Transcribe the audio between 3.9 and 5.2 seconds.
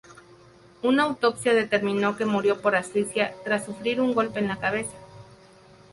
un golpe en la cabeza.